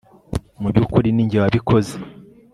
mu 0.61 0.67
byukuri 0.71 1.09
ni 1.11 1.23
njye 1.27 1.37
wabikoze 1.43 1.93